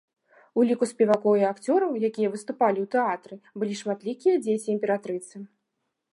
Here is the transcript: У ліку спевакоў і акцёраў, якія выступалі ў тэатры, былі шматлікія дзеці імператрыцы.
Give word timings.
У 0.59 0.63
ліку 0.69 0.87
спевакоў 0.91 1.35
і 1.41 1.45
акцёраў, 1.49 1.93
якія 2.09 2.31
выступалі 2.37 2.79
ў 2.87 2.91
тэатры, 2.97 3.35
былі 3.61 3.73
шматлікія 3.83 4.35
дзеці 4.49 4.67
імператрыцы. 4.79 5.35